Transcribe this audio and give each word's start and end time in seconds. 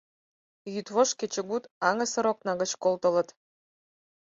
Йӱдвошт-кечыгут 0.73 1.63
аҥысыр 1.89 2.25
окна 2.31 2.53
гыч 2.61 2.71
колтылыт. 2.83 3.29